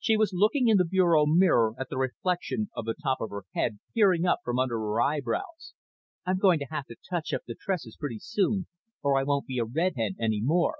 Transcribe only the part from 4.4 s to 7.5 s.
from under her eyebrows. "I'm going to have to touch up